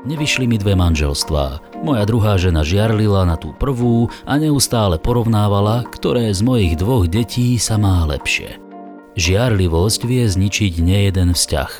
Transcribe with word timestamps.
Nevyšli 0.00 0.48
mi 0.48 0.56
dve 0.56 0.72
manželstvá. 0.80 1.60
Moja 1.84 2.08
druhá 2.08 2.40
žena 2.40 2.64
žiarlila 2.64 3.28
na 3.28 3.36
tú 3.36 3.52
prvú 3.52 4.08
a 4.24 4.40
neustále 4.40 4.96
porovnávala, 4.96 5.84
ktoré 5.92 6.32
z 6.32 6.40
mojich 6.40 6.80
dvoch 6.80 7.04
detí 7.04 7.60
sa 7.60 7.76
má 7.76 8.08
lepšie. 8.08 8.56
Žiarlivosť 9.20 10.00
vie 10.08 10.24
zničiť 10.24 10.80
nejeden 10.80 11.36
vzťah. 11.36 11.72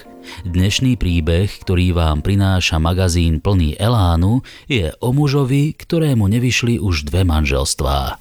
Dnešný 0.45 1.01
príbeh, 1.01 1.49
ktorý 1.65 1.97
vám 1.97 2.21
prináša 2.21 2.77
magazín 2.77 3.41
plný 3.41 3.81
elánu, 3.81 4.45
je 4.69 4.93
o 5.01 5.17
mužovi, 5.17 5.73
ktorému 5.73 6.29
nevyšli 6.29 6.77
už 6.77 7.09
dve 7.09 7.25
manželstvá. 7.25 8.21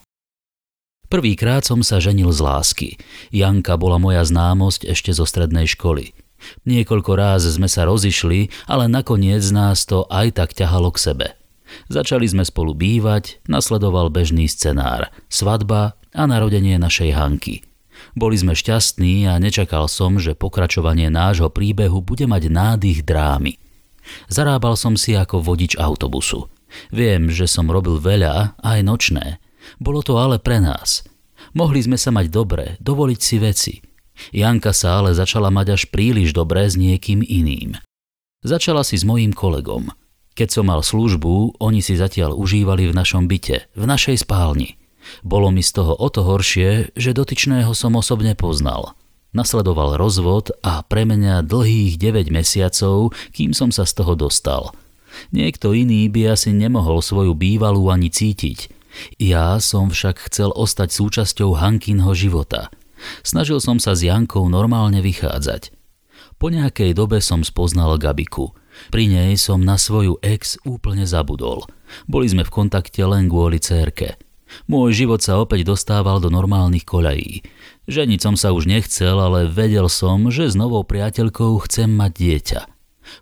Prvýkrát 1.11 1.68
som 1.68 1.84
sa 1.84 2.00
ženil 2.00 2.31
z 2.31 2.39
lásky. 2.39 2.89
Janka 3.36 3.75
bola 3.75 4.00
moja 4.00 4.23
známosť 4.23 4.88
ešte 4.88 5.11
zo 5.11 5.27
strednej 5.27 5.68
školy. 5.68 6.16
Niekoľko 6.63 7.11
ráz 7.15 7.47
sme 7.47 7.67
sa 7.67 7.87
rozišli, 7.87 8.52
ale 8.67 8.88
nakoniec 8.88 9.43
nás 9.52 9.84
to 9.84 10.07
aj 10.07 10.35
tak 10.35 10.55
ťahalo 10.55 10.91
k 10.95 10.99
sebe. 10.99 11.27
Začali 11.91 12.25
sme 12.25 12.43
spolu 12.45 12.73
bývať, 12.73 13.41
nasledoval 13.45 14.09
bežný 14.09 14.49
scenár, 14.49 15.13
svadba 15.30 15.99
a 16.16 16.23
narodenie 16.25 16.81
našej 16.81 17.13
Hanky. 17.13 17.61
Boli 18.17 18.39
sme 18.39 18.57
šťastní 18.57 19.30
a 19.30 19.38
nečakal 19.38 19.85
som, 19.85 20.17
že 20.17 20.33
pokračovanie 20.33 21.11
nášho 21.11 21.52
príbehu 21.52 22.02
bude 22.02 22.25
mať 22.25 22.49
nádych 22.49 23.05
drámy. 23.05 23.59
Zarábal 24.31 24.73
som 24.80 24.97
si 24.97 25.13
ako 25.13 25.45
vodič 25.45 25.77
autobusu. 25.77 26.49
Viem, 26.89 27.30
že 27.30 27.45
som 27.45 27.69
robil 27.69 28.02
veľa, 28.02 28.58
aj 28.58 28.80
nočné. 28.81 29.38
Bolo 29.77 30.02
to 30.02 30.17
ale 30.17 30.41
pre 30.41 30.58
nás. 30.58 31.05
Mohli 31.53 31.85
sme 31.85 31.97
sa 31.99 32.09
mať 32.09 32.33
dobre, 32.33 32.66
dovoliť 32.81 33.19
si 33.19 33.38
veci– 33.38 33.73
Janka 34.36 34.76
sa 34.76 35.02
ale 35.02 35.16
začala 35.16 35.50
mať 35.50 35.68
až 35.76 35.82
príliš 35.90 36.36
dobré 36.36 36.68
s 36.68 36.76
niekým 36.76 37.23
iným. 37.23 37.80
Začala 38.40 38.88
si 38.88 38.95
s 38.95 39.04
mojím 39.04 39.36
kolegom. 39.36 39.92
Keď 40.38 40.48
som 40.48 40.72
mal 40.72 40.80
službu, 40.80 41.59
oni 41.59 41.84
si 41.84 42.00
zatiaľ 42.00 42.31
užívali 42.31 42.88
v 42.88 42.95
našom 42.95 43.28
byte, 43.28 43.67
v 43.76 43.84
našej 43.84 44.23
spálni. 44.23 44.80
Bolo 45.26 45.52
mi 45.52 45.59
z 45.59 45.76
toho 45.76 45.92
o 45.92 46.08
to 46.08 46.23
horšie, 46.23 46.95
že 46.95 47.11
dotyčného 47.11 47.76
som 47.76 48.00
osobne 48.00 48.39
poznal. 48.39 48.95
Nasledoval 49.36 50.00
rozvod 50.00 50.56
a 50.64 50.81
pre 50.88 51.04
mňa 51.04 51.44
dlhých 51.44 52.00
9 52.00 52.31
mesiacov, 52.31 53.11
kým 53.36 53.52
som 53.52 53.70
sa 53.76 53.83
z 53.83 54.00
toho 54.00 54.16
dostal. 54.16 54.72
Niekto 55.36 55.76
iný 55.76 56.08
by 56.08 56.39
asi 56.39 56.56
nemohol 56.56 57.04
svoju 57.04 57.36
bývalú 57.36 57.92
ani 57.92 58.08
cítiť. 58.08 58.72
Ja 59.20 59.59
som 59.59 59.92
však 59.92 60.31
chcel 60.31 60.56
ostať 60.56 60.95
súčasťou 60.95 61.59
Hankinho 61.59 62.16
života– 62.16 62.72
Snažil 63.23 63.59
som 63.64 63.80
sa 63.80 63.95
s 63.95 64.03
Jankou 64.03 64.47
normálne 64.47 65.00
vychádzať. 65.00 65.75
Po 66.39 66.47
nejakej 66.47 66.95
dobe 66.95 67.19
som 67.19 67.44
spoznal 67.44 68.00
Gabiku. 68.00 68.55
Pri 68.92 69.11
nej 69.11 69.36
som 69.36 69.59
na 69.59 69.75
svoju 69.75 70.23
ex 70.23 70.55
úplne 70.64 71.03
zabudol. 71.03 71.67
Boli 72.08 72.31
sme 72.31 72.47
v 72.47 72.53
kontakte 72.53 73.03
len 73.03 73.27
kvôli 73.27 73.59
cérke. 73.59 74.16
Môj 74.66 75.05
život 75.05 75.22
sa 75.22 75.38
opäť 75.38 75.67
dostával 75.67 76.17
do 76.23 76.31
normálnych 76.31 76.88
koľají. 76.88 77.45
Ženiť 77.86 78.20
som 78.23 78.36
sa 78.39 78.55
už 78.55 78.66
nechcel, 78.66 79.20
ale 79.20 79.45
vedel 79.45 79.86
som, 79.92 80.31
že 80.33 80.50
s 80.50 80.55
novou 80.58 80.81
priateľkou 80.88 81.59
chcem 81.70 81.92
mať 81.92 82.11
dieťa. 82.16 82.61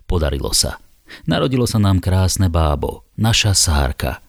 Podarilo 0.08 0.54
sa. 0.54 0.80
Narodilo 1.24 1.64
sa 1.64 1.80
nám 1.80 2.04
krásne 2.04 2.52
bábo, 2.52 3.08
naša 3.16 3.56
sárka. 3.56 4.20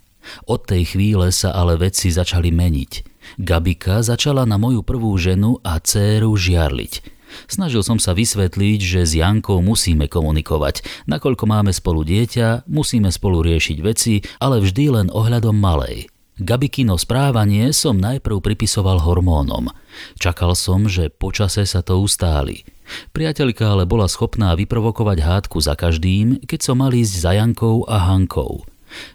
Od 0.48 0.64
tej 0.64 0.96
chvíle 0.96 1.32
sa 1.32 1.56
ale 1.56 1.80
veci 1.80 2.12
začali 2.12 2.52
meniť. 2.52 3.19
Gabika 3.38 4.02
začala 4.02 4.48
na 4.50 4.58
moju 4.58 4.82
prvú 4.82 5.14
ženu 5.20 5.62
a 5.62 5.78
dceru 5.78 6.34
žiarliť. 6.34 7.20
Snažil 7.46 7.86
som 7.86 8.02
sa 8.02 8.18
vysvetliť, 8.18 8.80
že 8.82 9.02
s 9.06 9.14
Jankou 9.14 9.62
musíme 9.62 10.10
komunikovať, 10.10 11.06
nakoľko 11.06 11.46
máme 11.46 11.70
spolu 11.70 12.02
dieťa, 12.02 12.66
musíme 12.66 13.14
spolu 13.14 13.46
riešiť 13.46 13.78
veci, 13.86 14.26
ale 14.42 14.62
vždy 14.62 14.86
len 14.90 15.08
ohľadom 15.14 15.54
malej. 15.54 16.10
Gabikino 16.40 16.96
správanie 16.96 17.76
som 17.76 18.00
najprv 18.00 18.40
pripisoval 18.40 19.04
hormónom. 19.04 19.76
Čakal 20.16 20.56
som, 20.56 20.88
že 20.88 21.12
počase 21.12 21.68
sa 21.68 21.84
to 21.84 22.00
ustáli. 22.00 22.64
Priateľka 23.12 23.76
ale 23.76 23.84
bola 23.84 24.08
schopná 24.08 24.56
vyprovokovať 24.56 25.20
hádku 25.20 25.60
za 25.60 25.76
každým, 25.76 26.40
keď 26.48 26.60
som 26.64 26.80
mal 26.80 26.96
ísť 26.96 27.14
za 27.20 27.32
Jankou 27.36 27.84
a 27.92 28.08
Hankou. 28.08 28.64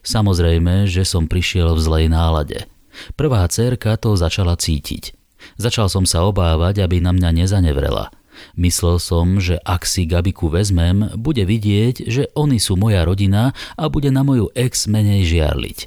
Samozrejme, 0.04 0.84
že 0.84 1.02
som 1.08 1.24
prišiel 1.24 1.72
v 1.74 1.80
zlej 1.80 2.06
nálade– 2.12 2.68
Prvá 3.18 3.46
cerka 3.50 3.96
to 3.98 4.14
začala 4.14 4.58
cítiť. 4.58 5.14
Začal 5.60 5.92
som 5.92 6.04
sa 6.08 6.24
obávať, 6.24 6.80
aby 6.80 7.04
na 7.04 7.12
mňa 7.12 7.44
nezanevrela. 7.44 8.10
Myslel 8.58 8.98
som, 8.98 9.38
že 9.38 9.62
ak 9.62 9.86
si 9.86 10.10
Gabiku 10.10 10.50
vezmem, 10.50 11.14
bude 11.14 11.46
vidieť, 11.46 12.06
že 12.06 12.30
oni 12.34 12.58
sú 12.58 12.74
moja 12.74 13.06
rodina 13.06 13.54
a 13.78 13.86
bude 13.86 14.10
na 14.10 14.26
moju 14.26 14.50
ex 14.58 14.90
menej 14.90 15.26
žiarliť. 15.26 15.78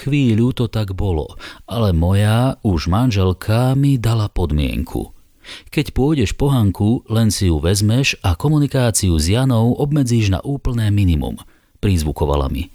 Chvíľu 0.00 0.56
to 0.56 0.66
tak 0.72 0.96
bolo, 0.96 1.36
ale 1.68 1.92
moja 1.92 2.56
už 2.64 2.88
manželka 2.88 3.76
mi 3.76 4.00
dala 4.00 4.32
podmienku. 4.32 5.12
Keď 5.68 5.92
pôjdeš 5.92 6.32
po 6.38 6.48
Hanku, 6.48 7.04
len 7.12 7.28
si 7.28 7.50
ju 7.50 7.58
vezmeš 7.60 8.16
a 8.22 8.38
komunikáciu 8.38 9.18
s 9.18 9.28
Janou 9.28 9.74
obmedzíš 9.76 10.32
na 10.32 10.40
úplné 10.40 10.88
minimum, 10.88 11.36
prizvukovala 11.82 12.48
mi. 12.48 12.70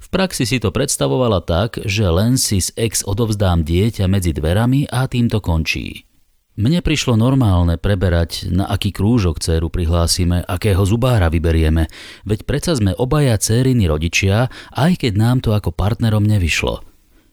V 0.00 0.06
praxi 0.10 0.46
si 0.46 0.62
to 0.62 0.70
predstavovala 0.70 1.42
tak, 1.42 1.82
že 1.82 2.06
len 2.06 2.38
si 2.38 2.62
z 2.62 2.70
ex 2.78 3.02
odovzdám 3.02 3.66
dieťa 3.66 4.06
medzi 4.06 4.30
dverami 4.30 4.86
a 4.88 5.06
tým 5.10 5.26
to 5.26 5.42
končí. 5.42 6.06
Mne 6.52 6.84
prišlo 6.84 7.16
normálne 7.16 7.80
preberať, 7.80 8.44
na 8.52 8.68
aký 8.68 8.92
krúžok 8.92 9.40
dceru 9.40 9.72
prihlásime, 9.72 10.44
akého 10.44 10.84
zubára 10.84 11.32
vyberieme, 11.32 11.88
veď 12.28 12.44
predsa 12.44 12.76
sme 12.76 12.92
obaja 12.92 13.40
cériny 13.40 13.88
rodičia, 13.88 14.52
aj 14.76 15.00
keď 15.00 15.12
nám 15.16 15.40
to 15.40 15.56
ako 15.56 15.72
partnerom 15.72 16.28
nevyšlo. 16.28 16.84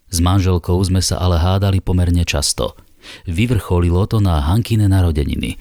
S 0.07 0.23
manželkou 0.23 0.79
sme 0.87 1.03
sa 1.03 1.19
ale 1.19 1.35
hádali 1.35 1.83
pomerne 1.83 2.23
často. 2.23 2.79
Vyvrcholilo 3.27 4.07
to 4.07 4.23
na 4.23 4.39
Hankine 4.39 4.87
narodeniny. 4.87 5.59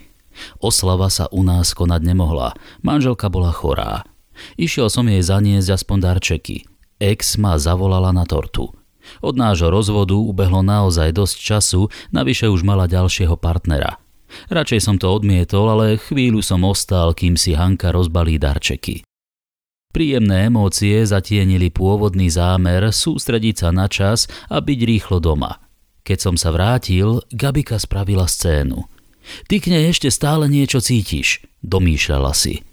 Oslava 0.63 1.11
sa 1.11 1.27
u 1.35 1.43
nás 1.43 1.75
konať 1.75 2.01
nemohla, 2.07 2.55
manželka 2.87 3.27
bola 3.27 3.51
chorá. 3.51 4.07
Išiel 4.55 4.87
som 4.87 5.11
jej 5.11 5.19
zaniesť 5.19 5.83
aspoň 5.83 5.99
darčeky, 5.99 6.63
Ex 6.99 7.39
ma 7.39 7.55
zavolala 7.57 8.11
na 8.11 8.27
tortu. 8.27 8.75
Od 9.23 9.35
nášho 9.39 9.73
rozvodu 9.73 10.19
ubehlo 10.19 10.61
naozaj 10.61 11.15
dosť 11.17 11.37
času, 11.39 11.81
navyše 12.13 12.51
už 12.51 12.67
mala 12.67 12.85
ďalšieho 12.91 13.39
partnera. 13.41 13.97
Radšej 14.53 14.81
som 14.85 14.97
to 15.01 15.09
odmietol, 15.09 15.73
ale 15.73 15.97
chvíľu 15.97 16.45
som 16.45 16.61
ostal, 16.69 17.17
kým 17.17 17.41
si 17.41 17.57
Hanka 17.57 17.89
rozbalí 17.89 18.37
darčeky. 18.37 19.01
Príjemné 19.89 20.53
emócie 20.53 21.01
zatienili 21.09 21.73
pôvodný 21.73 22.29
zámer 22.29 22.93
sústrediť 22.93 23.57
sa 23.57 23.69
na 23.73 23.89
čas 23.89 24.29
a 24.53 24.61
byť 24.61 24.81
rýchlo 24.85 25.17
doma. 25.17 25.65
Keď 26.05 26.19
som 26.21 26.35
sa 26.37 26.53
vrátil, 26.53 27.25
Gabika 27.33 27.81
spravila 27.81 28.29
scénu. 28.29 28.85
Ty 29.49 29.57
k 29.61 29.73
nej 29.73 29.89
ešte 29.93 30.13
stále 30.13 30.49
niečo 30.49 30.81
cítiš, 30.81 31.45
domýšľala 31.65 32.33
si. 32.37 32.68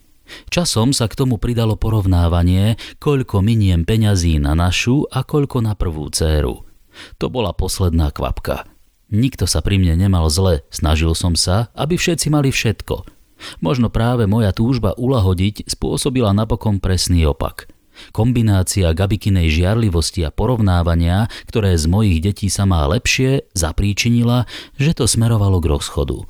Časom 0.50 0.90
sa 0.90 1.06
k 1.06 1.16
tomu 1.18 1.38
pridalo 1.38 1.78
porovnávanie, 1.78 2.78
koľko 2.98 3.40
miniem 3.42 3.86
peňazí 3.86 4.38
na 4.42 4.58
našu 4.58 5.06
a 5.10 5.22
koľko 5.22 5.62
na 5.62 5.78
prvú 5.78 6.10
dceru. 6.10 6.66
To 7.20 7.26
bola 7.28 7.52
posledná 7.52 8.10
kvapka. 8.10 8.66
Nikto 9.12 9.46
sa 9.46 9.62
pri 9.62 9.78
mne 9.78 9.94
nemal 9.94 10.26
zle, 10.26 10.66
snažil 10.72 11.14
som 11.14 11.38
sa, 11.38 11.70
aby 11.78 11.94
všetci 11.94 12.26
mali 12.26 12.50
všetko. 12.50 13.06
Možno 13.62 13.92
práve 13.92 14.24
moja 14.26 14.50
túžba 14.50 14.96
ulahodiť 14.96 15.68
spôsobila 15.68 16.32
napokon 16.32 16.82
presný 16.82 17.28
opak. 17.28 17.70
Kombinácia 18.12 18.92
Gabikinej 18.92 19.48
žiarlivosti 19.48 20.20
a 20.26 20.34
porovnávania, 20.34 21.32
ktoré 21.48 21.72
z 21.80 21.88
mojich 21.88 22.20
detí 22.20 22.52
sa 22.52 22.68
má 22.68 22.84
lepšie, 22.84 23.48
zapríčinila, 23.56 24.44
že 24.76 24.92
to 24.92 25.08
smerovalo 25.08 25.62
k 25.64 25.70
rozchodu. 25.72 26.28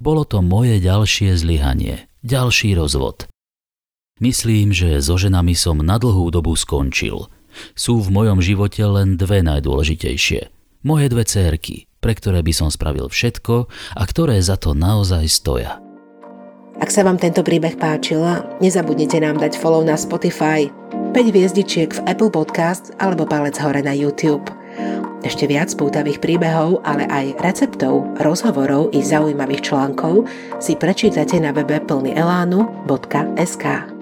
Bolo 0.00 0.22
to 0.24 0.40
moje 0.40 0.80
ďalšie 0.80 1.36
zlyhanie 1.36 2.08
ďalší 2.26 2.74
rozvod. 2.74 3.30
Myslím, 4.18 4.74
že 4.74 4.98
so 4.98 5.14
ženami 5.14 5.54
som 5.54 5.78
na 5.78 6.02
dlhú 6.02 6.34
dobu 6.34 6.58
skončil. 6.58 7.30
Sú 7.78 8.02
v 8.02 8.10
mojom 8.10 8.42
živote 8.42 8.82
len 8.82 9.14
dve 9.14 9.46
najdôležitejšie. 9.46 10.50
Moje 10.82 11.06
dve 11.08 11.24
cérky, 11.24 11.86
pre 12.02 12.18
ktoré 12.18 12.42
by 12.42 12.52
som 12.52 12.68
spravil 12.68 13.06
všetko 13.06 13.70
a 13.96 14.02
ktoré 14.02 14.42
za 14.42 14.58
to 14.58 14.74
naozaj 14.74 15.24
stoja. 15.30 15.78
Ak 16.76 16.92
sa 16.92 17.00
vám 17.00 17.16
tento 17.16 17.40
príbeh 17.40 17.80
páčila, 17.80 18.44
nezabudnite 18.60 19.16
nám 19.16 19.40
dať 19.40 19.56
follow 19.56 19.80
na 19.80 19.96
Spotify, 19.96 20.68
5 21.16 21.32
hviezdičiek 21.32 21.88
v 21.88 22.04
Apple 22.04 22.28
Podcast 22.28 22.92
alebo 23.00 23.24
palec 23.24 23.56
hore 23.56 23.80
na 23.80 23.96
YouTube. 23.96 24.44
Ešte 25.24 25.48
viac 25.48 25.72
pútavých 25.72 26.20
príbehov, 26.20 26.84
ale 26.84 27.08
aj 27.08 27.40
receptov, 27.40 28.04
rozhovorov 28.20 28.92
i 28.92 29.00
zaujímavých 29.00 29.64
článkov 29.64 30.28
si 30.60 30.76
prečítate 30.76 31.40
na 31.40 31.56
webe 31.56 31.80
plnyelánu.sk. 31.80 33.95